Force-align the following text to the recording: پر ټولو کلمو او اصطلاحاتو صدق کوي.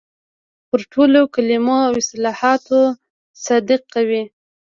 پر 0.67 0.79
ټولو 0.91 1.21
کلمو 1.33 1.77
او 1.87 1.93
اصطلاحاتو 2.01 2.81
صدق 3.45 3.81
کوي. 3.93 4.23